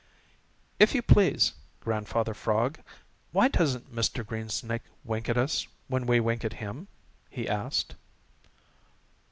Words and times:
"If 0.79 0.95
you 0.95 1.03
please, 1.03 1.53
Grandfather 1.79 2.33
Frog, 2.33 2.79
why 3.31 3.49
doesn't 3.49 3.93
Mr. 3.93 4.25
Greensnake 4.25 4.81
wink 5.03 5.29
at 5.29 5.37
us 5.37 5.67
when 5.89 6.07
we 6.07 6.19
wink 6.19 6.43
at 6.43 6.53
him?" 6.53 6.87
he 7.29 7.47
asked. 7.47 7.93